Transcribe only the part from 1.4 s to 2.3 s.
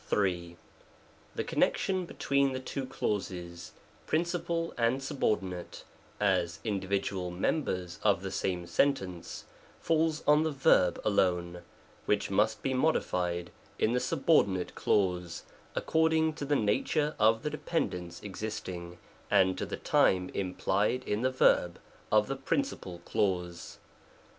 connection